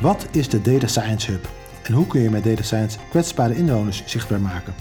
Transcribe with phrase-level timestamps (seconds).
[0.00, 1.48] Wat is de Data Science Hub
[1.82, 4.74] en hoe kun je met Data Science kwetsbare inwoners zichtbaar maken?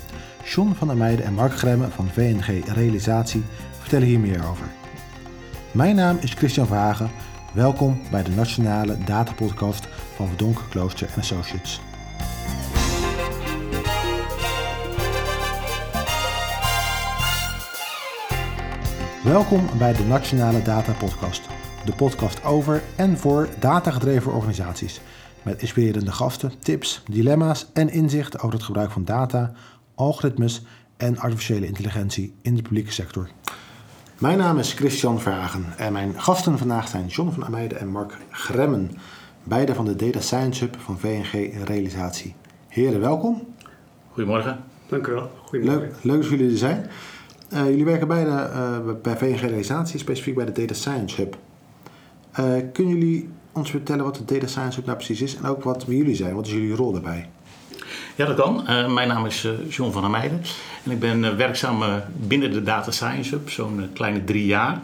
[0.44, 3.44] John van der Meijden en Mark Gremme van VNG Realisatie
[3.80, 4.66] vertellen hier meer over.
[5.72, 7.12] Mijn naam is Christian Verhagen.
[7.54, 11.82] Welkom bij de Nationale Data Podcast van Verdonk Klooster Associates.
[19.24, 21.57] Welkom bij de Nationale Data Podcast.
[21.88, 25.02] De podcast over en voor datagedreven organisaties.
[25.44, 29.52] Met inspirerende gasten, tips, dilemma's en inzichten over het gebruik van data,
[29.96, 30.66] algoritmes
[30.98, 33.30] en artificiële intelligentie in de publieke sector.
[34.18, 38.18] Mijn naam is Christian Verhagen en mijn gasten vandaag zijn John van Ameide en Mark
[38.32, 38.92] Gremmen.
[39.44, 42.36] Beide van de Data Science Hub van VNG Realisatie.
[42.68, 43.56] Heren, welkom.
[44.12, 44.64] Goedemorgen.
[44.88, 45.32] Dank u wel.
[45.46, 45.82] Goedemorgen.
[45.82, 46.90] Leuk, leuk dat jullie er zijn.
[47.54, 51.38] Uh, jullie werken beide uh, bij VNG Realisatie, specifiek bij de Data Science Hub.
[52.40, 55.64] Uh, kunnen jullie ons vertellen wat de Data Science Hub nou precies is en ook
[55.64, 56.36] wat wie jullie zijn?
[56.36, 57.30] Wat is jullie rol daarbij?
[58.16, 58.64] Ja, dat kan.
[58.94, 60.42] mijn naam is John van der Meijden
[60.84, 61.84] en ik ben werkzaam
[62.28, 64.82] binnen de Data Science Hub, zo'n kleine drie jaar.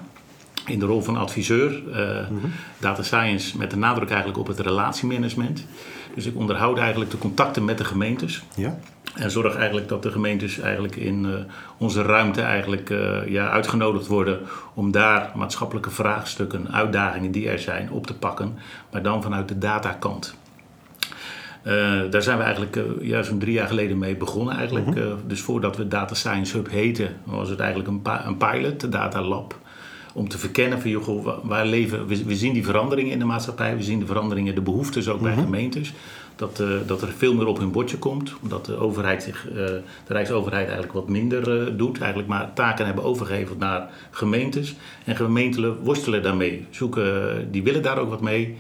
[0.66, 2.52] In de rol van adviseur, mm -hmm.
[2.80, 5.66] data science met de nadruk eigenlijk op het relatiemanagement.
[6.16, 8.44] Dus ik onderhoud eigenlijk de contacten met de gemeentes.
[8.56, 8.78] Ja.
[9.14, 11.34] En zorg eigenlijk dat de gemeentes eigenlijk in uh,
[11.78, 14.40] onze ruimte eigenlijk uh, ja, uitgenodigd worden
[14.74, 18.58] om daar maatschappelijke vraagstukken, uitdagingen die er zijn, op te pakken,
[18.92, 20.36] maar dan vanuit de datakant.
[21.64, 24.56] Uh, daar zijn we eigenlijk ja, zo'n drie jaar geleden mee begonnen.
[24.56, 24.94] Eigenlijk.
[24.94, 25.18] -hmm.
[25.28, 29.22] dus voordat we Data Science Hub heten, was het eigenlijk een, een pilot, de Data
[29.22, 29.56] Lab
[30.14, 33.78] om te verkennen van joh, waar leven we, we, zien die veranderingen in de maatschappij,
[33.78, 35.44] we zien de veranderingen, de behoeftes ook bij mhm.
[35.44, 35.94] gemeentes.
[36.36, 39.56] Dat, uh, dat er veel meer op hun bordje komt, omdat de overheid zich, uh,
[39.56, 44.76] de Rijksoverheid eigenlijk wat minder uh, doet, eigenlijk maar taken hebben overgeheveld naar gemeentes.
[45.06, 48.58] En gemeenten worstelen daarmee, zoeken, die willen daar ook wat mee.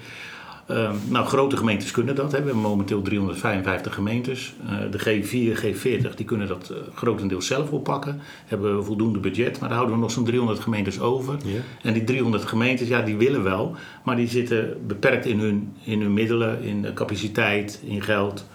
[0.71, 2.31] Uh, nou, grote gemeentes kunnen dat.
[2.31, 2.37] Hè.
[2.37, 4.53] We hebben momenteel 355 gemeentes.
[4.65, 8.21] Uh, de G4, G40, die kunnen dat uh, grotendeels zelf oppakken.
[8.45, 11.37] Hebben we voldoende budget, maar daar houden we nog zo'n 300 gemeentes over.
[11.45, 11.61] Yeah.
[11.81, 16.01] En die 300 gemeentes, ja, die willen wel, maar die zitten beperkt in hun, in
[16.01, 18.45] hun middelen, in capaciteit, in geld.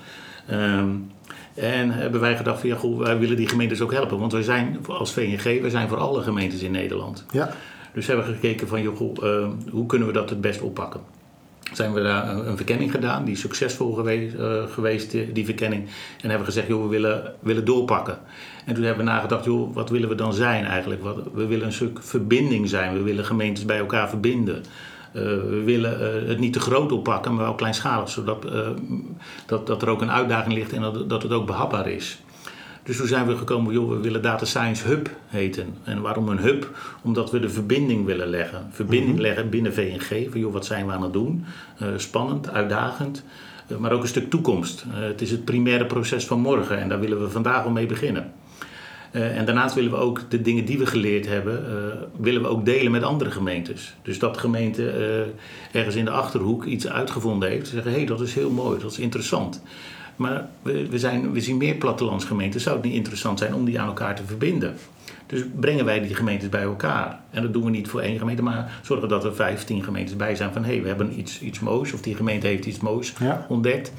[0.50, 1.10] Um,
[1.54, 4.18] en hebben wij gedacht van ja, goh, wij willen die gemeentes ook helpen.
[4.18, 7.24] Want wij zijn als VNG, wij zijn voor alle gemeentes in Nederland.
[7.30, 7.54] Ja.
[7.94, 11.00] Dus hebben we gekeken van joh, goh, hoe kunnen we dat het best oppakken
[11.72, 15.88] zijn we daar een, verkenning gedaan, die is succesvol geweest, uh, geweest die verkenning.
[16.20, 18.18] En hebben gezegd, joh, we willen, willen doorpakken.
[18.64, 21.02] En toen hebben we nagedacht, joh, wat willen we dan zijn eigenlijk?
[21.02, 24.56] Wat, we willen een stuk verbinding zijn, we willen gemeentes bij elkaar verbinden.
[25.12, 28.46] Uh, we willen het niet te groot oppakken, maar wel kleinschalig, zodat
[29.46, 32.18] dat, dat er ook een uitdaging ligt en dat, dat het ook behapbaar is.
[32.88, 35.74] Dus toen zijn we gekomen, joh, we willen Data Science Hub heten.
[35.84, 36.70] En waarom een hub?
[37.02, 38.66] Omdat we de verbinding willen leggen.
[38.70, 39.20] Verbinding mhm.
[39.20, 40.30] leggen binnen VNG.
[40.30, 41.44] Van joh, wat zijn we aan het doen?
[41.82, 43.24] Uh, spannend, uitdagend.
[43.68, 44.84] Uh, maar ook een stuk toekomst.
[44.88, 47.86] Uh, het is het primaire proces van morgen en daar willen we vandaag al mee
[47.86, 48.32] beginnen.
[49.10, 51.64] en daarnaast willen we ook de dingen die we geleerd hebben,
[52.16, 53.94] willen we ook delen met andere gemeentes.
[54.02, 54.92] Dus dat gemeente
[55.72, 58.90] ergens in de achterhoek iets uitgevonden heeft, zeggen: hé, hey, dat is heel mooi, dat
[58.90, 59.62] is interessant.
[60.18, 62.60] Maar we, we, zijn, we zien meer plattelandsgemeenten.
[62.60, 64.74] Zou het niet interessant zijn om die aan elkaar te verbinden?
[65.26, 67.20] Dus brengen wij die gemeentes bij elkaar.
[67.30, 70.36] En dat doen we niet voor één gemeente, maar zorgen dat er vijftien gemeentes bij
[70.36, 73.14] zijn van hé, hey, we hebben iets, iets moois of die gemeente heeft iets moois
[73.48, 73.92] ontdekt.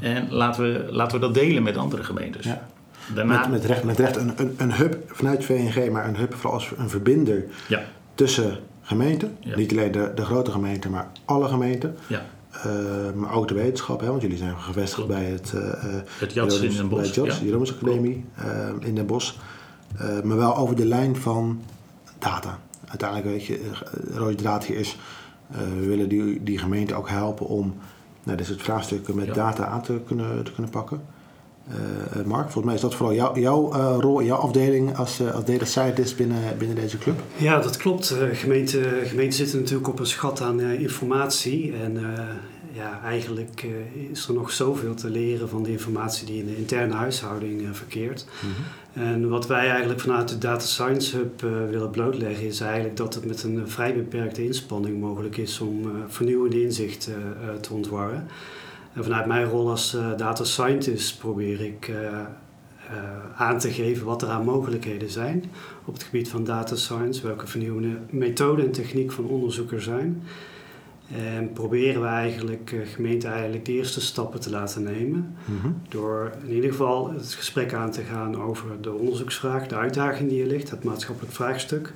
[0.00, 2.44] En laten we, laten we dat delen met andere gemeentes.
[2.44, 2.68] Ja.
[3.14, 6.34] Daarna, met, met, recht, met recht een, een, een hub vanuit VNG, maar een hub
[6.34, 7.82] vooral als een verbinder ja.
[8.14, 9.36] tussen gemeenten.
[9.56, 11.96] Niet alleen de, de grote gemeenten, maar alle gemeenten.
[12.56, 15.62] Uh, maar ook de wetenschap, hè, want jullie zijn gevestigd bij het, uh,
[16.18, 17.14] het JATS in Den Bosch.
[17.20, 19.34] Bij de Academie uh, in Den Bosch.
[20.22, 21.60] maar wel over de lijn van
[22.18, 22.58] data.
[22.88, 23.60] Uiteindelijk, weet je,
[24.12, 24.98] de rode draad hier is,
[25.78, 27.74] we willen die, die gemeente ook helpen om
[28.22, 29.32] nou, dit soort vraagstukken met ja.
[29.32, 31.02] data aan te kunnen, te kunnen pakken.
[31.68, 35.34] Uh, Mark, volgens mij is dat vooral jou, jouw uh, rol, jouw afdeling als, uh,
[35.34, 37.20] als data scientist binnen, binnen deze club.
[37.36, 38.16] Ja, dat klopt.
[38.32, 41.72] gemeenten gemeente zitten natuurlijk op een schat aan informatie.
[41.82, 41.96] En
[42.74, 43.66] ja, eigenlijk
[44.10, 48.26] is er nog zoveel te leren van de informatie die in de interne huishouding verkeert.
[48.42, 48.64] Mm-hmm.
[49.12, 51.40] En wat wij eigenlijk vanuit de Data Science Hub
[51.70, 56.62] willen blootleggen, is eigenlijk dat het met een vrij beperkte inspanning mogelijk is om vernieuwende
[56.62, 58.26] inzichten te ontwarren.
[58.92, 61.90] En vanuit mijn rol als data scientist probeer ik
[63.36, 65.44] aan te geven wat er aan mogelijkheden zijn
[65.84, 70.22] op het gebied van data science, welke vernieuwende methoden en techniek van onderzoek er zijn.
[71.12, 75.36] En proberen we eigenlijk gemeenten eigenlijk de eerste stappen te laten nemen.
[75.44, 75.82] Mm-hmm.
[75.88, 80.42] Door in ieder geval het gesprek aan te gaan over de onderzoeksvraag, de uitdaging die
[80.42, 81.92] er ligt, het maatschappelijk vraagstuk.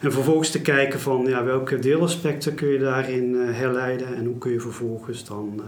[0.00, 4.52] En vervolgens te kijken van ja, welke deelaspecten kun je daarin herleiden en hoe kun
[4.52, 5.60] je vervolgens dan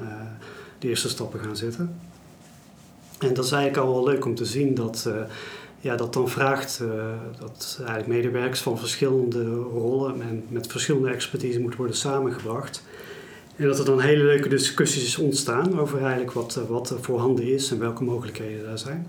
[0.78, 1.94] de eerste stappen gaan zetten.
[3.18, 5.10] En dat is eigenlijk al wel leuk om te zien dat
[5.80, 6.82] ja, dat dan vraagt
[7.38, 12.82] dat eigenlijk medewerkers van verschillende rollen en met verschillende expertise moeten worden samengebracht.
[13.60, 17.44] En dat er dan hele leuke discussies ontstaan over eigenlijk wat, eh, wat er voorhanden
[17.44, 19.06] is en welke mogelijkheden daar zijn.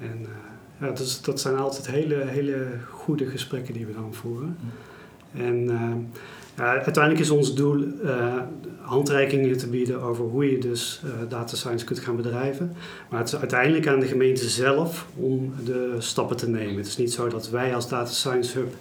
[0.00, 4.56] En uh, ja, dus dat zijn altijd hele, hele goede gesprekken die we dan voeren.
[5.32, 5.94] En uh,
[6.56, 7.84] ja, uiteindelijk is ons doel
[8.82, 12.76] handreikingen te bieden over hoe je dus data science kunt gaan bedrijven.
[13.08, 16.76] Maar het is uiteindelijk aan de gemeente zelf om de stappen te nemen.
[16.76, 18.74] Het is niet zo dat wij als Data Science Hub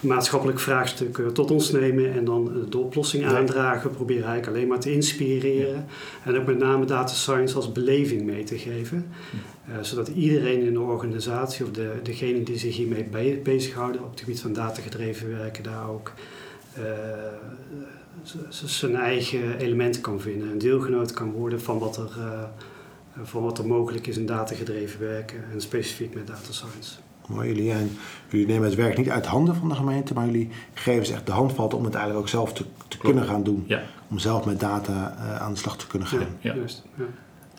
[0.00, 3.90] maatschappelijk vraagstuk tot ons nemen en dan de oplossing aandragen.
[3.90, 5.86] Proberen eigenlijk alleen maar te inspireren.
[6.24, 9.06] En ook met name data science als beleving mee te geven.
[9.68, 14.20] Uh, zodat iedereen in de organisatie of de, degene die zich hiermee bezighouden op het
[14.20, 16.12] gebied van datagedreven werken daar ook
[18.64, 20.50] zijn eigen elementen kan vinden.
[20.50, 22.42] Een deelgenoot kan worden van wat er, uh,
[23.22, 26.94] van wat er mogelijk is in datagedreven werken en specifiek met data science.
[27.28, 27.90] Maar jullie, en,
[28.28, 31.26] jullie nemen het werk niet uit handen van de gemeente, maar jullie geven ze echt
[31.26, 33.64] de handvat om het eigenlijk ook zelf te, te kunnen gaan doen.
[33.66, 33.82] Ja.
[34.10, 36.26] Om zelf met data uh, aan de slag te kunnen gaan.
[36.40, 36.84] Ja, juist.
[36.94, 37.04] Ja.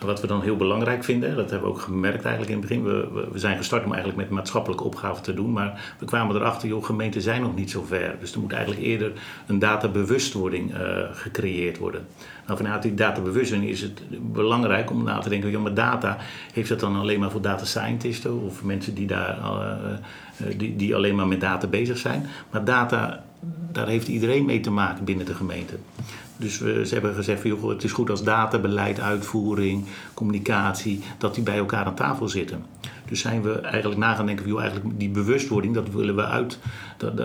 [0.06, 2.84] Wat we dan heel belangrijk vinden, dat hebben we ook gemerkt eigenlijk in het begin.
[2.84, 5.51] We, we, zijn gestart om eigenlijk met maatschappelijke opgaven te doen.
[5.51, 8.16] Maar we kwamen erachter, joh, gemeenten zijn nog niet zo ver.
[8.19, 9.12] Dus er moet eigenlijk eerder
[9.48, 10.80] een databewustwording uh,
[11.12, 12.07] gecreëerd worden.
[12.50, 14.01] Nou, vanuit die databewustzijn is het
[14.34, 16.18] belangrijk om na te denken: joh, maar data,
[16.54, 20.96] heeft dat dan alleen maar voor data scientisten of mensen die, daar, uh, die, die
[20.96, 22.25] alleen maar met data bezig zijn?
[22.51, 23.24] Maar data,
[23.72, 25.78] daar heeft iedereen mee te maken binnen de gemeente.
[26.38, 31.44] Dus we, ze hebben gezegd: joh, het is goed als databeleid, uitvoering, communicatie, dat die
[31.44, 32.66] bij elkaar aan tafel zitten.
[33.06, 36.60] Dus zijn we eigenlijk na gaan denken: joh, eigenlijk die bewustwording, dat willen we uit,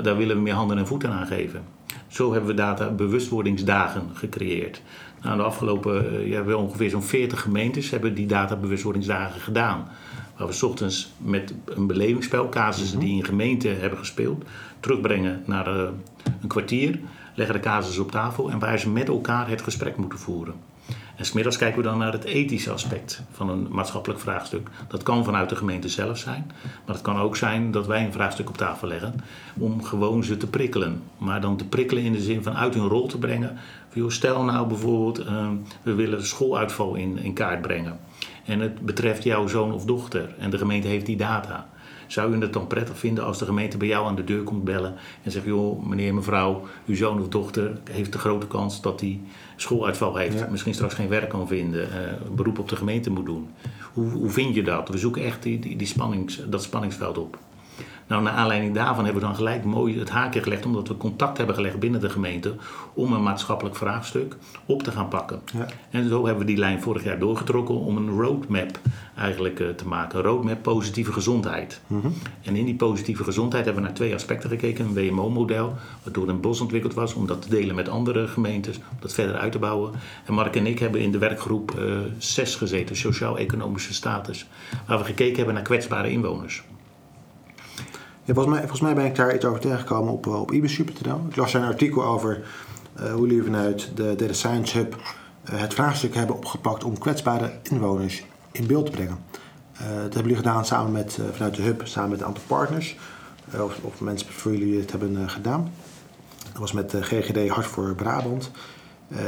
[0.03, 1.63] daar willen we meer handen en voeten aan geven.
[2.09, 4.83] Zo hebben we data bewustwordingsdagen gecreëerd.
[5.25, 9.89] Nou, de afgelopen uh, ja, wel ongeveer zo'n 40 gemeentes hebben die databewustwordingsdagen gedaan.
[10.37, 14.45] Waar we s ochtends met een belevingsspel, casussen die in gemeenten hebben gespeeld,
[14.81, 15.83] terugbrengen naar uh,
[16.43, 16.99] een kwartier,
[17.35, 20.55] leggen de casussen op tafel en waar ze met elkaar het gesprek moeten voeren.
[21.17, 24.69] En smiddags kijken we dan naar het ethische aspect van een maatschappelijk vraagstuk.
[24.89, 26.53] Dat kan vanuit de gemeente zelf zijn,
[26.87, 29.15] maar het kan ook zijn dat wij een vraagstuk op tafel leggen
[29.59, 31.03] om gewoon ze te prikkelen.
[31.19, 33.59] Maar dan te prikkelen in de zin van uit hun rol te brengen.
[34.07, 35.49] Stel nou bijvoorbeeld, uh,
[35.83, 37.99] we willen schooluitval in, in kaart brengen.
[38.45, 41.67] En het betreft jouw zoon of dochter en de gemeente heeft die data.
[42.07, 44.65] Zou u het dan prettig vinden als de gemeente bij jou aan de deur komt
[44.65, 49.01] bellen en zegt: Joh, meneer, mevrouw, uw zoon of dochter heeft de grote kans dat
[49.01, 49.21] hij
[49.57, 53.49] schooluitval heeft, misschien straks geen werk kan vinden, uh, beroep op de gemeente moet doen.
[53.93, 54.89] Hoe, hoe vind je dat?
[54.89, 57.39] We zoeken echt die, die, die spannings, dat spanningsveld op.
[58.07, 61.37] Nou, naar aanleiding daarvan hebben we dan gelijk mooi het haakje gelegd, omdat we contact
[61.37, 62.55] hebben gelegd binnen de gemeente
[62.95, 64.37] om een maatschappelijk vraagstuk
[64.67, 65.41] op te gaan pakken.
[65.53, 65.67] Ja.
[65.91, 68.81] En zo hebben we die lijn vorig jaar doorgetrokken om een roadmap
[69.17, 70.19] eigenlijk uh, te maken.
[70.19, 71.81] Een roadmap positieve gezondheid.
[71.87, 72.13] Mm -hmm.
[72.43, 74.85] En in die positieve gezondheid hebben we naar twee aspecten gekeken.
[74.85, 78.77] Een WMO-model, wat door een bos ontwikkeld was om dat te delen met andere gemeentes,
[78.77, 79.93] om dat verder uit te bouwen.
[80.25, 84.47] En Mark en ik hebben in de werkgroep uh, 6 gezeten, sociaal-economische status,
[84.87, 86.63] waar we gekeken hebben naar kwetsbare inwoners.
[88.25, 91.21] Ja, volgens, mij, volgens mij ben ik daar iets over tegengekomen op, op ibisuper.nl.
[91.29, 92.43] Ik las daar een artikel over
[93.01, 97.53] uh, hoe jullie vanuit de Data Science Hub uh, het vraagstuk hebben opgepakt om kwetsbare
[97.63, 99.19] inwoners in beeld te brengen.
[99.73, 102.97] Uh, dat hebben jullie gedaan samen met, vanuit de Hub, samen met een aantal partners.
[103.61, 105.73] Of, of, mensen voor jullie het hebben gedaan.
[106.53, 108.51] Dat was met GGD Hart voor Brabant.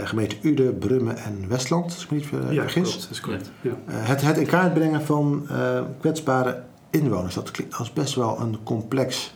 [0.05, 2.83] gemeente Uden, Brummen en Westland, als ik me niet ja, vergis.
[2.83, 3.51] Klopt, dat is correct.
[3.61, 3.73] Ja.
[3.87, 5.47] het, het in kaart brengen van
[6.01, 7.35] kwetsbare inwoners.
[7.35, 9.35] Dat klinkt als best wel een complex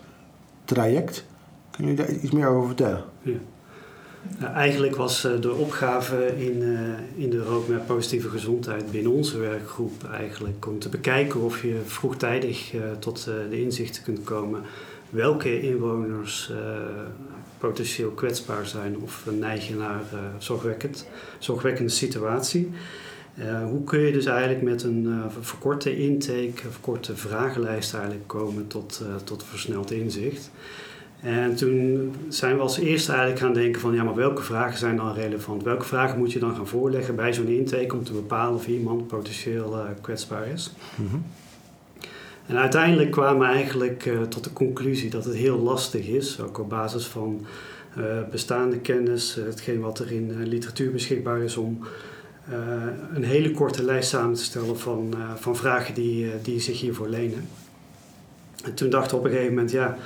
[0.65, 1.25] traject.
[1.71, 3.05] Kunnen jullie daar iets meer over vertellen?
[3.23, 3.37] Ja.
[4.39, 9.39] Nou, eigenlijk was uh, de opgave in, uh, in de roadmap positieve gezondheid binnen onze
[9.39, 14.63] werkgroep eigenlijk om te bekijken of je vroegtijdig uh, tot de inzichten kunt komen
[15.11, 16.53] welke inwoners
[17.59, 20.03] potentieel kwetsbaar zijn of neigen naar
[20.39, 21.07] zorgwekkend,
[21.39, 22.71] zorgwekkende situatie.
[23.39, 28.27] Uh, hoe kun je dus eigenlijk met een uh, verkorte intake, een verkorte vragenlijst eigenlijk
[28.27, 30.51] komen tot, uh, tot versneld inzicht?
[31.23, 34.97] En toen zijn we als eerste eigenlijk gaan denken van ja, maar welke vragen zijn
[34.97, 35.63] dan relevant?
[35.63, 39.07] Welke vragen moet je dan gaan voorleggen bij zo'n intake om te bepalen of iemand
[39.07, 40.73] potentieel kwetsbaar is?
[40.95, 41.25] Mm -hmm.
[42.47, 46.69] En uiteindelijk kwamen we eigenlijk tot de conclusie dat het heel lastig is, ook op
[46.69, 47.47] basis van
[48.31, 51.79] bestaande kennis, hetgeen wat er in literatuur beschikbaar is om
[53.15, 57.09] een hele korte lijst samen te stellen van, van vragen die, uh, die zich hiervoor
[57.09, 57.49] lenen.
[58.65, 59.97] En toen dachten we op een gegeven moment, ja,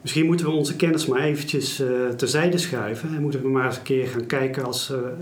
[0.00, 1.82] Misschien moeten we onze kennis maar eventjes
[2.16, 5.12] terzijde schuiven en moeten we maar eens een keer gaan kijken als we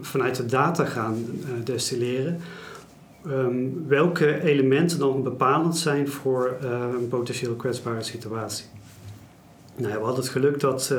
[0.00, 1.24] vanuit de data gaan
[1.64, 2.40] destilleren.
[3.26, 3.54] Ehm,
[3.86, 6.56] welke elementen dan bepalend zijn voor
[6.98, 8.66] een potentieel kwetsbare situatie.
[9.76, 10.94] Nou, we hadden het geluk dat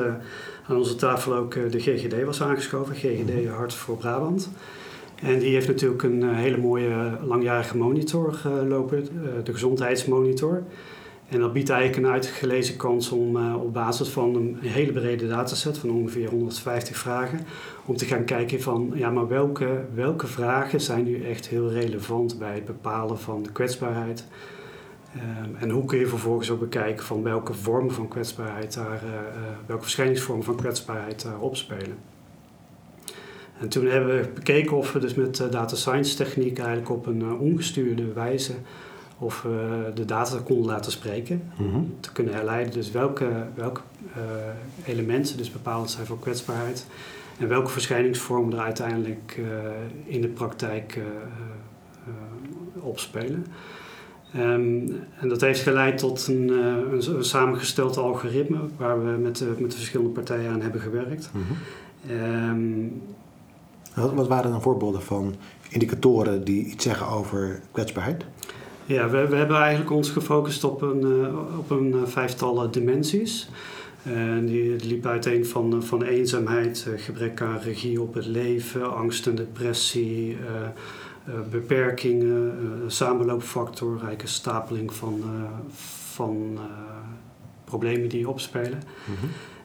[0.68, 4.50] aan onze tafel ook de GGD was aangeschoven, GGD Hart voor Brabant.
[5.22, 9.08] En die heeft natuurlijk een eh, hele mooie langjarige monitor uh, lopen,
[9.44, 10.62] de gezondheidsmonitor.
[11.28, 15.78] En dat biedt eigenlijk een uitgelezen kans om op basis van een hele brede dataset
[15.78, 17.40] van ongeveer 150 vragen,
[17.86, 22.38] om te gaan kijken van ja, maar welke, welke vragen zijn nu echt heel relevant
[22.38, 24.26] bij het bepalen van de kwetsbaarheid.
[25.14, 29.02] Um, en hoe kun je vervolgens ook bekijken van welke vormen van kwetsbaarheid daar,
[29.66, 31.96] welke verschijningsvormen van kwetsbaarheid daar opspelen.
[33.60, 37.06] En toen hebben we bekeken of we dus met eh, data science techniek eigenlijk op
[37.06, 38.52] een eh, ongestuurde wijze
[39.18, 41.42] of we de data konden laten spreken.
[41.58, 41.80] Mhm.
[42.00, 43.80] Te kunnen herleiden dus welke, welke
[44.16, 44.22] uh,
[44.94, 46.86] elementen dus bepalend zijn voor kwetsbaarheid.
[47.38, 49.46] En welke verschijningsvormen er uiteindelijk uh,
[50.04, 51.04] in de praktijk uh,
[52.84, 53.46] opspelen.
[54.36, 59.70] Um, en dat heeft geleid tot een, een, een, samengesteld algoritme waar we met, met
[59.70, 61.30] de verschillende partijen aan hebben gewerkt.
[61.32, 61.42] Mm
[62.10, 63.02] um,
[63.96, 65.34] wat, waren dan voorbeelden van
[65.68, 68.24] indicatoren die iets zeggen over kwetsbaarheid?
[68.84, 73.48] Ja, we, we hebben eigenlijk ons gefocust op een, uh, op een uh, vijftal dimensies.
[74.02, 79.34] En die liep uiteen van, van eenzaamheid, gebrek aan regie op het leven, angst en
[79.34, 80.36] depressie,
[81.50, 82.52] beperkingen,
[82.86, 85.22] samenloopfactor, een stapeling van,
[86.14, 86.58] van
[87.64, 88.82] problemen die opspelen.
[89.04, 89.55] Mm en,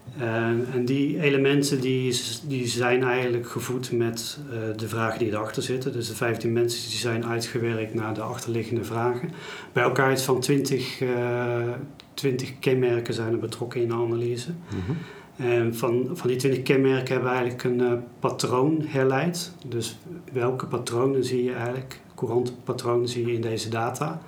[0.73, 5.91] en die elementen die, die zijn eigenlijk gevoed met uh, de vragen die erachter zitten.
[5.93, 9.29] Dus de vijf dimensies die zijn uitgewerkt naar de achterliggende vragen.
[9.73, 11.69] Bij elkaar iets van twintig, uh,
[12.13, 14.51] twintig kenmerken zijn er betrokken in de analyse.
[14.51, 14.97] Mm
[15.35, 19.53] En van, van die twintig kenmerken hebben we eigenlijk een uh, patroon herleid.
[19.67, 19.97] Dus
[20.31, 24.21] welke patronen zie je eigenlijk, courante patronen zie je in deze data.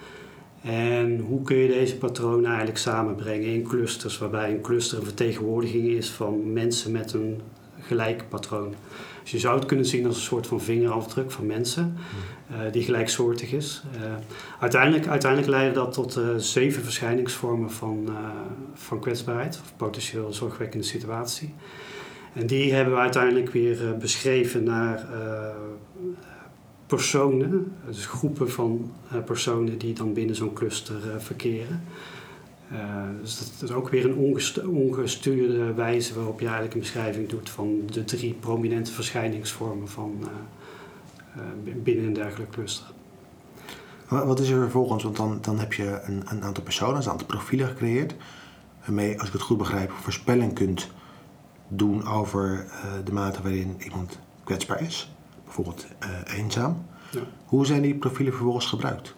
[0.63, 5.87] En hoe kun je deze patronen eigenlijk samenbrengen in clusters, waarbij een cluster een vertegenwoordiging
[5.87, 7.41] is van mensen met een
[7.79, 8.73] gelijk patroon.
[9.21, 11.97] Dus je zou het kunnen zien als een soort van vingerafdruk van mensen
[12.51, 13.83] uh, die gelijksoortig is.
[13.95, 14.01] Uh,
[14.59, 18.09] uiteindelijk, uiteindelijk leidde dat tot uh, zeven verschijningsvormen van,
[18.73, 21.53] van kwetsbaarheid of potentieel zorgwekkende situatie.
[22.33, 25.05] En die hebben we uiteindelijk weer beschreven naar
[26.95, 31.83] personen, dus groepen van uh, personen die dan binnen zo'n cluster uh, verkeren.
[32.71, 32.79] Uh,
[33.21, 37.79] dus dat is ook weer een ongestuurde wijze waarop je eigenlijk een beschrijving doet van
[37.91, 40.23] de drie prominente verschijningsvormen van
[41.83, 42.85] binnen een dergelijk cluster.
[44.07, 45.03] Wat is er vervolgens?
[45.03, 48.15] Want dan, dan heb je een, een aantal personen, een aantal profielen gecreëerd,
[48.85, 50.91] waarmee, als ik het goed begrijp, voorspelling kunt
[51.67, 52.65] doen over
[53.03, 55.12] de mate waarin iemand kwetsbaar is
[55.55, 56.85] bijvoorbeeld uh, eenzaam.
[57.11, 57.19] Ja.
[57.45, 59.15] Hoe zijn die profielen vervolgens gebruikt?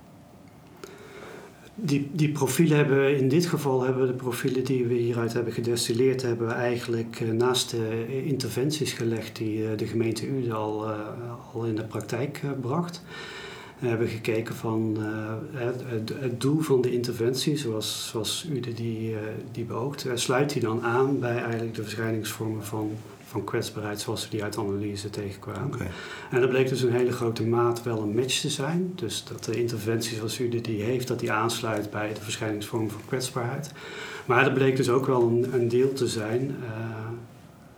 [1.75, 5.34] Die, die profielen hebben we in dit geval hebben we de profielen die we hieruit
[5.34, 10.88] hebben gedestilleerd, hebben we eigenlijk uh, naast de interventies gelegd die de gemeente Ude al,
[11.54, 13.01] al in de praktijk bracht.
[13.80, 14.98] We hebben gekeken van
[15.51, 15.84] het,
[16.20, 19.15] het, doel van de interventie, zoals, zoals Ude die,
[19.51, 22.92] die beoogt, sluit die dan aan bij eigenlijk de verschijningsvormen van
[23.36, 25.74] van kwetsbaarheid zoals we die uit analyse tegenkwamen.
[25.74, 25.88] Okay.
[26.32, 28.92] En dat bleek dus een hele grote maat wel een match te zijn.
[28.96, 33.01] Dus dat de interventie zoals u die heeft, dat die aansluit bij de verschijningsvorm van
[33.06, 33.72] kwetsbaarheid.
[34.25, 36.75] Maar dat bleek dus ook wel een, een deel te zijn, uh,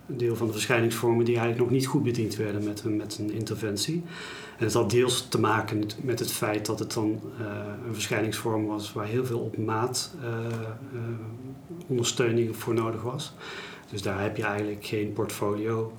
[0.07, 3.17] een deel van de verschijningsvormen die eigenlijk nog niet goed bediend werden met een, met
[3.17, 4.03] een interventie.
[4.57, 7.47] En dat had deels te maken met het feit dat het dan uh,
[7.87, 10.29] een verschijningsvorm was waar heel veel op maat uh,
[11.87, 13.33] ondersteuning voor nodig was.
[13.89, 15.93] Dus daar heb je eigenlijk geen portfolio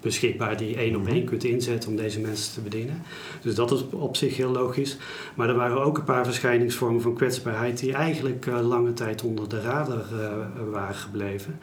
[0.00, 1.12] beschikbaar die je één op mhm.
[1.12, 3.02] één kunt inzetten om deze mensen te bedienen.
[3.42, 4.96] Dus dat is op zich heel logisch.
[5.34, 9.48] Maar er waren ook een paar verschijningsvormen van kwetsbaarheid die eigenlijk uh, lange tijd onder
[9.48, 11.58] de radar uh, waren gebleven.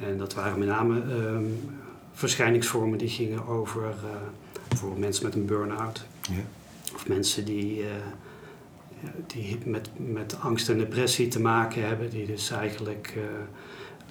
[0.00, 1.70] En dat waren met name um,
[2.12, 4.10] verschijningsvormen die gingen over uh,
[4.68, 6.04] bijvoorbeeld mensen met een burn-out.
[6.20, 6.42] Ja.
[6.94, 7.84] Of mensen die,
[9.26, 13.14] die met, met angst en depressie te maken hebben, die dus eigenlijk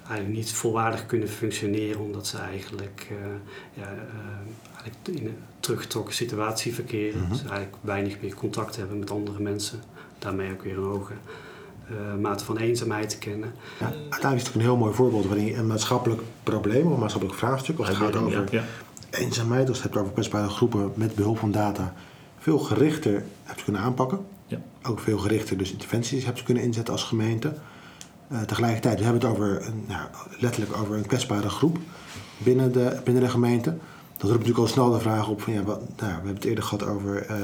[0.08, 3.18] eigenlijk niet volwaardig kunnen functioneren omdat ze eigenlijk, uh,
[3.74, 7.20] ja, uh, eigenlijk in een teruggetrokken situatie verkeren.
[7.20, 9.80] Mm Dus eigenlijk weinig meer contact hebben met andere mensen.
[10.18, 11.12] Daarmee ook weer een hoge
[11.90, 13.52] uh, mate van eenzaamheid te kennen.
[13.80, 16.98] Ja, uiteindelijk is het een heel mooi voorbeeld waarin je een maatschappelijk probleem of een
[16.98, 18.64] maatschappelijk vraagstuk, als het gaat over ja, ja.
[19.10, 21.94] eenzaamheid, als het gaat over kwetsbare groepen met behulp van data,
[22.38, 24.26] veel gerichter hebt kunnen aanpakken.
[24.46, 24.58] Ja.
[24.82, 27.54] Ook veel gerichter dus interventies hebt kunnen inzetten als gemeente.
[28.32, 31.78] Uh, tegelijkertijd, we hebben het over nou, letterlijk over een kwetsbare groep
[32.38, 33.70] binnen de, binnen de gemeente.
[34.16, 36.64] Dat roept natuurlijk al snel de vraag op van ja, nou, we hebben het eerder
[36.64, 37.36] gehad over uh,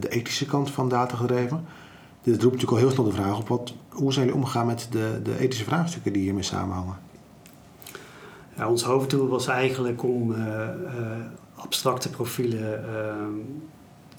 [0.00, 1.64] de ethische kant van data gedreven.
[2.22, 4.88] Dit roept natuurlijk al heel snel de vraag op wat, hoe zijn jullie omgegaan met
[4.90, 6.98] de, de ethische vraagstukken die hiermee samenhangen?
[8.56, 10.34] Ja, ons hoofddoel was eigenlijk om
[11.54, 12.84] abstracte profielen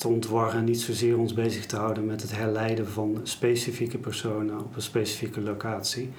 [0.01, 4.75] te ontwarren, niet zozeer ons bezig te houden met het herleiden van specifieke personen op
[4.75, 6.10] een specifieke locatie.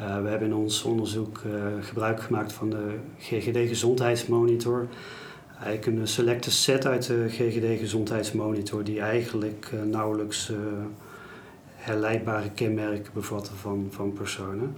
[0.00, 4.86] Uh, we hebben in ons onderzoek uh, gebruik gemaakt van de GGD Gezondheidsmonitor.
[5.62, 10.52] Eigenlijk een selecte set uit de GGD Gezondheidsmonitor die eigenlijk uh, nauwelijks
[11.74, 14.76] herleidbare kenmerken bevatten van, van personen.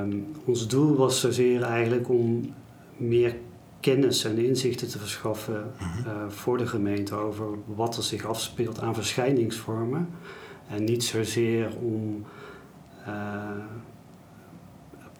[0.00, 2.54] Um, ons doel was zozeer eigenlijk om
[2.96, 3.34] meer
[3.86, 5.72] kennis en inzichten te verschaffen
[6.06, 10.08] uh, voor de gemeente over wat er zich afspeelt aan verschijningsvormen.
[10.68, 12.24] En niet zozeer om
[13.08, 13.50] uh,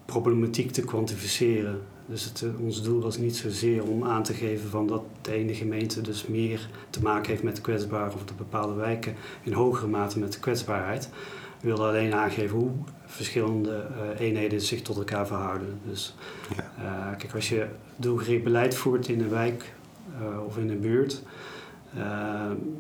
[0.05, 1.81] problematiek te kwantificeren.
[2.07, 5.33] Dus het, uh, ons doel was niet zozeer om aan te geven van dat de
[5.33, 9.53] ene gemeente dus meer te maken heeft met de kwetsbaar of de bepaalde wijken in
[9.53, 11.09] hogere mate met de kwetsbaarheid.
[11.61, 12.71] We wilden alleen aangeven hoe
[13.07, 15.81] verschillende uh, eenheden zich tot elkaar verhouden.
[15.89, 16.15] Dus
[16.57, 16.73] ja.
[16.85, 19.75] uh, kijk, als je doelgericht beleid voert in een wijk
[20.21, 21.23] uh, of in een buurt,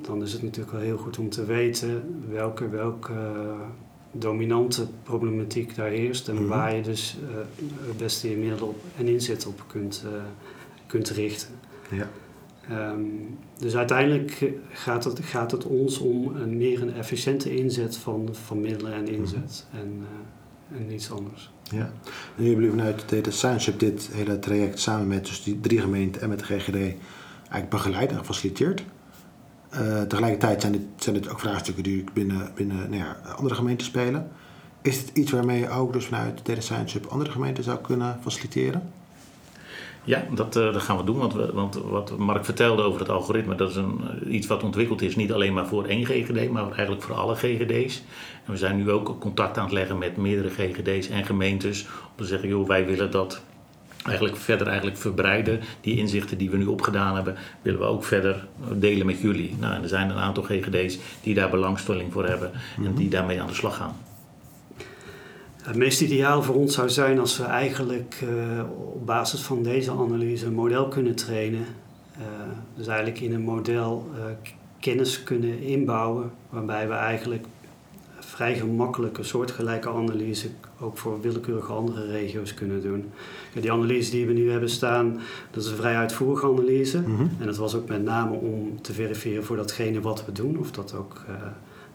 [0.03, 3.15] dan is het natuurlijk wel heel goed om te weten welke, welke
[4.13, 6.49] dominante problematiek daar heerst en mm -hmm.
[6.49, 7.17] waar je dus
[7.87, 10.05] het beste je middelen op en inzet op kunt,
[10.87, 11.49] kunt richten.
[11.91, 12.09] Ja.
[12.71, 18.29] Um, dus uiteindelijk gaat het, gaat het ons om een meer een efficiënte inzet van,
[18.33, 19.89] van middelen en inzet mm -hmm.
[19.89, 20.05] en,
[20.73, 21.51] uh, en niets anders.
[21.63, 21.93] Ja,
[22.37, 26.23] en jullie hebben vanuit Data Science dit hele traject samen met dus die drie gemeenten
[26.23, 28.85] en met de GGD eigenlijk begeleid en gefaciliteerd.
[29.73, 33.87] Uh, tegelijkertijd zijn dit, zijn dit ook vraagstukken die binnen, binnen nou ja, andere gemeenten
[33.87, 34.31] spelen.
[34.83, 38.19] Is het iets waarmee je ook dus vanuit Data Science Hub andere gemeenten zou kunnen
[38.23, 38.93] faciliteren?
[40.07, 41.19] Ja, dat, uh, dat gaan we doen.
[41.19, 45.03] Want, we, want wat Mark vertelde over het algoritme, dat is een, iets wat ontwikkeld
[45.03, 48.03] is, niet alleen maar voor één GGD, maar eigenlijk voor alle GGD's.
[48.45, 52.17] En we zijn nu ook contact aan het leggen met meerdere GGD's en gemeentes om
[52.17, 53.43] te zeggen, joh, wij willen dat
[54.05, 55.61] eigenlijk verder eigenlijk verbreiden.
[55.81, 59.57] Die inzichten die we nu opgedaan hebben, willen we ook verder delen met jullie.
[59.61, 62.51] Nou, en er zijn een aantal GGD's die daar belangstelling voor hebben
[62.85, 63.97] en die daarmee aan de slag gaan.
[65.67, 68.61] Het meest ideaal voor ons zou zijn als we eigenlijk uh,
[68.95, 71.65] op basis van deze analyse een model kunnen trainen.
[72.19, 72.25] Uh,
[72.77, 74.25] dus eigenlijk in een model uh,
[74.81, 77.47] kennis kunnen inbouwen, waarbij we eigenlijk
[78.19, 80.49] vrij gemakkelijke soortgelijke analyse
[80.81, 83.05] ook voor willekeurige andere regio's kunnen doen.
[83.53, 86.99] Ja, die analyse die we nu hebben staan, dat is een vrij uitvoerige analyse.
[86.99, 87.31] Mm -hmm.
[87.39, 90.71] En dat was ook met name om te verifiëren voor datgene wat we doen, of
[90.71, 91.25] dat ook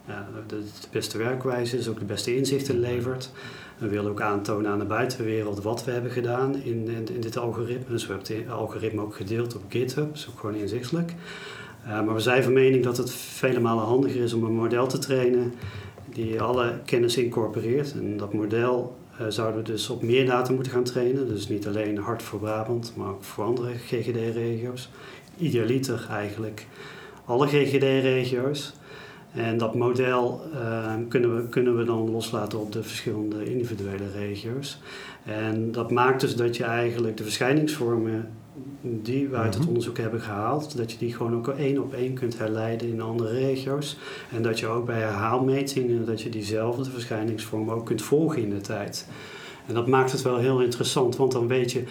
[0.07, 3.31] ja, de, beste werkwijze is, ook de beste inzichten levert.
[3.77, 7.85] We willen ook aantonen aan de buitenwereld wat we hebben gedaan in, in, dit algoritme.
[7.89, 11.13] Dus we hebben het algoritme ook gedeeld op GitHub, dus ook gewoon inzichtelijk.
[11.85, 14.87] Uh, maar we zijn van mening dat het vele malen handiger is om een model
[14.87, 15.53] te trainen
[16.13, 17.93] die alle kennis incorporeert.
[17.93, 21.27] En dat model uh, zouden we dus op meer data moeten gaan trainen.
[21.27, 24.89] Dus niet alleen hard voor Brabant, maar ook voor andere GGD-regio's.
[25.37, 26.67] Idealiter eigenlijk
[27.25, 28.73] alle GGD-regio's.
[29.33, 34.79] En dat model uh, kunnen, we, kunnen we dan loslaten op de verschillende individuele regio's.
[35.25, 38.29] En dat maakt dus dat je eigenlijk de verschijningsvormen
[38.81, 39.67] die we uit het mhm.
[39.67, 43.31] onderzoek hebben gehaald, dat je die gewoon ook één op één kunt herleiden in andere
[43.31, 43.97] regio's.
[44.31, 48.61] En dat je ook bij herhaalmetingen, dat je diezelfde verschijningsvormen ook kunt volgen in de
[48.61, 49.07] tijd.
[49.67, 51.83] En dat maakt het wel heel interessant, want dan weet je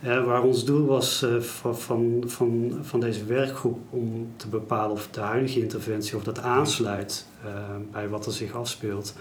[0.00, 4.90] uh, waar ons doel was uh, van, van, van, van, deze werkgroep om te bepalen
[4.90, 7.50] of de huidige interventie of dat aansluit uh,
[7.92, 9.14] bij wat er zich afspeelt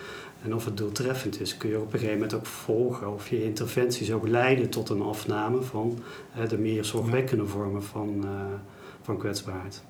[0.44, 3.44] en of het doeltreffend is, kun je op een gegeven moment ook volgen of je
[3.44, 6.00] interventies ook leiden tot een afname van
[6.50, 8.26] de meer zorgwekkende vormen van,
[9.02, 9.84] van kwetsbaarheid.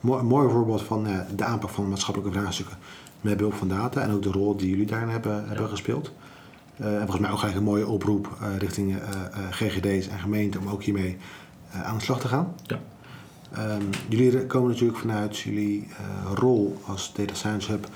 [0.00, 2.76] Mooi, voorbeeld van de aanpak van maatschappelijke vraagstukken
[3.20, 5.46] met behulp van data en ook de rol die jullie daarin hebben, ja.
[5.46, 6.12] hebben gespeeld.
[6.80, 9.00] Uh, en volgens mij ook eigenlijk een mooie oproep uh, richting uh,
[9.50, 11.16] GGD's en gemeenten om ook hiermee
[11.84, 12.54] aan de slag te gaan.
[12.62, 12.78] Ja.
[13.58, 15.88] Um, jullie komen natuurlijk vanuit jullie
[16.34, 17.88] rol als Data Science Hub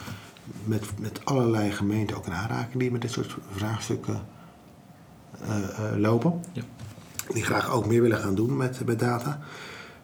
[0.64, 4.20] met, met allerlei gemeenten ook in aanraking die met dit soort vraagstukken
[5.96, 6.40] lopen.
[6.52, 6.62] Ja.
[7.32, 9.38] Die graag ook meer willen gaan doen met, met data.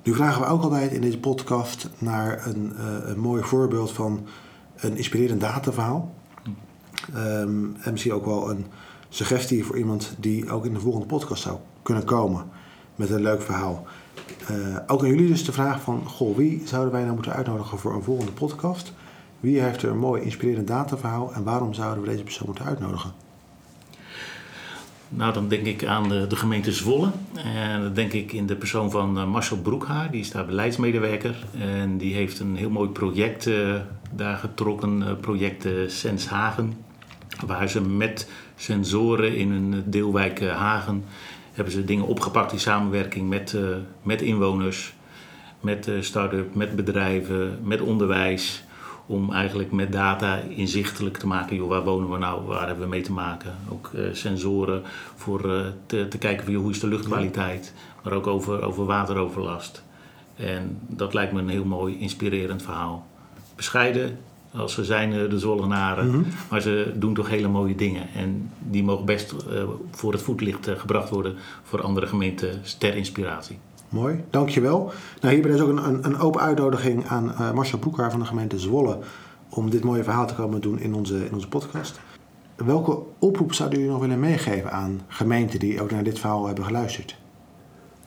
[0.03, 2.75] Nu vragen we ook altijd in deze podcast naar een,
[3.11, 4.27] een mooi voorbeeld van
[4.77, 6.15] een inspirerend dataverhaal.
[7.15, 8.67] Um, en misschien ook wel een
[9.09, 12.45] suggestie voor iemand die ook in de volgende podcast zou kunnen komen
[12.95, 13.87] met een leuk verhaal.
[14.51, 17.79] Uh, ook aan jullie dus de vraag van, goh, wie zouden wij nou moeten uitnodigen
[17.79, 18.93] voor een volgende podcast?
[19.41, 23.13] Wie heeft er een mooi inspirerend dataverhaal en waarom zouden we deze persoon moeten uitnodigen?
[25.09, 27.11] Nou, dan denk ik aan de, gemeente Zwolle.
[27.45, 30.11] En dan denk ik in de persoon van uh, Marcel Broekhaar.
[30.11, 31.45] Die is daar beleidsmedewerker.
[31.59, 33.75] En die heeft een heel mooi project uh,
[34.13, 35.01] daar getrokken.
[35.01, 36.86] Uh, project Senshagen.
[37.47, 41.05] Waar ze met sensoren in een deelwijk Hagen...
[41.53, 43.57] hebben ze dingen opgepakt in samenwerking met,
[44.03, 44.95] met inwoners.
[45.61, 48.65] Met start-up, met bedrijven, met onderwijs
[49.07, 52.91] om eigenlijk met data inzichtelijk te maken, joh, waar wonen we nou, waar hebben we
[52.91, 53.55] mee te maken.
[53.69, 54.83] Ook uh, sensoren
[55.15, 58.85] voor uh, te, te, kijken van joh, hoe is de luchtkwaliteit, maar ook over, over
[58.85, 59.83] wateroverlast.
[60.37, 63.07] En dat lijkt me een heel mooi, inspirerend verhaal.
[63.55, 64.19] Bescheiden
[64.57, 66.27] als ze zijn, uh, de Zollenaren, mm -hmm.
[66.51, 68.09] maar ze doen toch hele mooie dingen.
[68.15, 69.35] En die mogen best
[69.91, 73.59] voor het voetlicht gebracht worden voor andere gemeenten ter inspiratie.
[73.89, 74.93] Mooi, dankjewel.
[75.21, 78.27] Nou, hierbij is ook een, een, een open uitnodiging aan uh, Marcel Broekhaar van de
[78.27, 78.99] gemeente Zwolle
[79.49, 82.01] om dit mooie verhaal te komen doen in onze, in onze podcast.
[82.57, 86.65] Welke oproep zouden jullie nog willen meegeven aan gemeenten die ook naar dit verhaal hebben
[86.65, 87.17] geluisterd?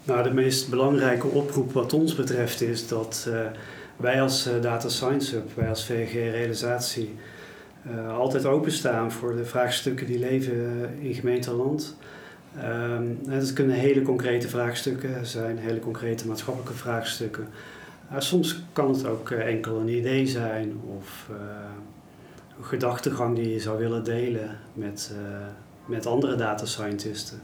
[0.03, 3.39] Nou, de meest belangrijke oproep wat ons betreft is dat uh,
[3.99, 7.15] wij als uh, Data Science Hub, wij als VG Realisatie,
[7.91, 11.95] uh, altijd openstaan voor de vraagstukken die leven in gemeenteland.
[12.63, 17.47] Um, het kunnen hele concrete vraagstukken zijn, hele concrete maatschappelijke vraagstukken.
[18.17, 21.37] Soms kan het ook enkel een idee zijn of uh,
[22.57, 25.11] een gedachtegang die je zou willen delen met,
[25.85, 27.41] met andere data scientisten.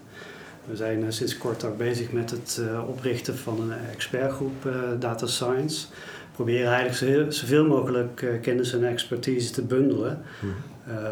[0.67, 5.87] We zijn sinds kort ook bezig met het oprichten van een expertgroep Data Science.
[5.87, 10.53] We proberen eigenlijk zoveel mogelijk kennis en expertise te bundelen mm.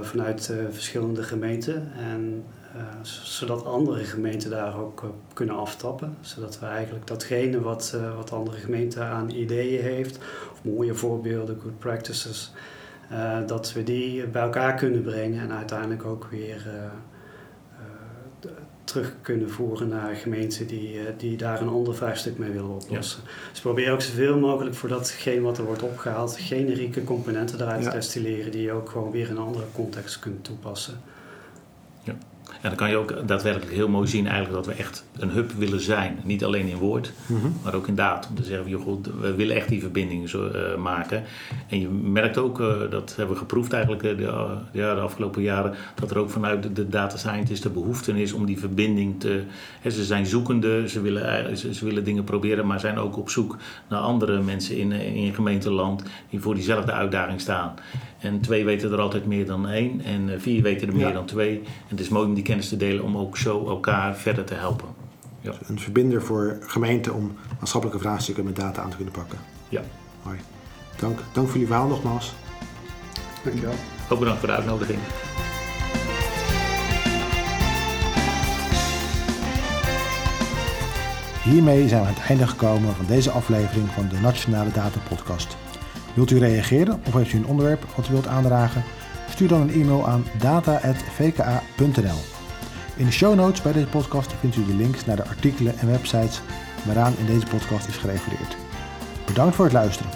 [0.03, 1.91] vanuit verschillende gemeenten.
[1.97, 2.43] En
[3.01, 6.17] zodat andere gemeenten daar ook op kunnen aftappen.
[6.21, 10.17] Zodat we eigenlijk datgene wat, wat andere gemeenten aan ideeën heeft,
[10.51, 12.51] of mooie voorbeelden, good practices,
[13.47, 16.65] dat we die bij elkaar kunnen brengen en uiteindelijk ook weer
[18.83, 23.21] terug kunnen voeren naar gemeenten die, die daar een ander vraagstuk mee willen oplossen.
[23.23, 23.29] Ja.
[23.49, 27.83] Dus we proberen ook zoveel mogelijk voor datgene wat er wordt opgehaald, generieke componenten eruit
[27.83, 27.89] ja.
[27.89, 31.01] te destilleren die je ook gewoon weer in een andere context kunt toepassen.
[32.03, 32.15] Ja.
[32.47, 35.51] En dan kan je ook daadwerkelijk heel mooi zien eigenlijk dat we echt een hub
[35.51, 36.19] willen zijn.
[36.23, 37.53] Niet alleen in woord, mm -hmm.
[37.63, 38.27] maar ook in daad.
[38.29, 41.23] Om te zeggen, joh, goed, we willen echt die verbinding zo, uh, maken.
[41.67, 45.41] En je merkt ook, uh, dat hebben we geproefd eigenlijk uh, de, ja, de afgelopen
[45.41, 49.19] jaren, dat er ook vanuit de, de data scientist de behoefte is om die verbinding
[49.19, 49.43] te...
[49.81, 53.29] Hè, ze zijn zoekende, ze willen, ze, ze, willen dingen proberen, maar zijn ook op
[53.29, 53.57] zoek
[53.89, 57.73] naar andere mensen in, in je gemeenteland die voor diezelfde uitdaging staan.
[58.23, 61.13] En twee weten er altijd meer dan één en vier weten er meer ja.
[61.13, 61.57] dan twee.
[61.59, 64.53] En het is mooi om die kennis te delen om ook zo elkaar verder te
[64.53, 64.87] helpen.
[65.41, 65.53] Ja.
[65.67, 69.37] Een verbinder voor gemeenten om maatschappelijke vraagstukken met data aan te kunnen pakken.
[69.69, 69.81] Ja.
[70.23, 70.37] Mooi.
[70.99, 72.33] Dank, dank voor jullie verhaal nogmaals.
[73.43, 73.73] Dankjewel.
[74.09, 74.99] Ook bedankt voor de uitnodiging.
[81.43, 85.57] Hiermee zijn we aan het einde gekomen van deze aflevering van de Nationale Data Podcast.
[86.13, 88.83] Wilt u reageren of heeft u een onderwerp wat u wilt aandragen?
[89.29, 92.19] Stuur dan een e-mail aan data.vka.nl.
[92.95, 95.91] In de show notes bij deze podcast vindt u de links naar de artikelen en
[95.91, 96.41] websites
[96.85, 98.55] waaraan in deze podcast is gerefereerd.
[99.25, 100.11] Bedankt voor het luisteren.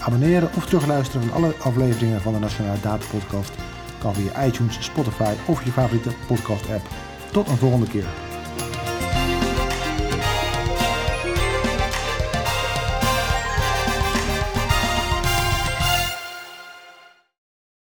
[0.00, 3.52] Abonneren of terugluisteren van alle afleveringen van de Nationale Data Podcast
[3.98, 6.88] kan via iTunes, Spotify of je favoriete podcast app.
[7.32, 8.23] Tot een volgende keer.